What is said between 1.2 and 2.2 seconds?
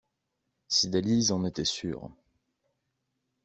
en était sûre.